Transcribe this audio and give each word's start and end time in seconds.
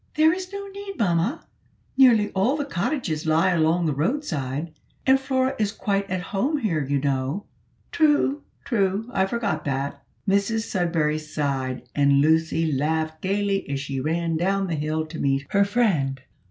"There 0.15 0.33
is 0.33 0.51
no 0.51 0.65
need, 0.65 0.95
mamma. 0.97 1.45
Nearly 1.95 2.31
all 2.31 2.57
the 2.57 2.65
cottages 2.65 3.27
lie 3.27 3.51
along 3.51 3.85
the 3.85 3.93
road 3.93 4.25
side, 4.25 4.73
and 5.05 5.19
Flora 5.19 5.53
is 5.59 5.71
quite 5.71 6.09
at 6.09 6.21
home 6.21 6.57
here, 6.57 6.83
you 6.83 6.97
know." 6.99 7.45
"True, 7.91 8.41
true, 8.65 9.07
I 9.13 9.27
forgot 9.27 9.63
that." 9.65 10.01
Mrs 10.27 10.61
Sudberry 10.65 11.19
sighed 11.19 11.83
and 11.93 12.13
Lucy 12.13 12.71
laughed 12.71 13.21
gaily 13.21 13.69
as 13.69 13.79
she 13.79 13.99
ran 13.99 14.37
down 14.37 14.65
the 14.65 14.73
hill 14.73 15.05
to 15.05 15.19
meet 15.19 15.45
her 15.51 15.63
friend. 15.63 16.19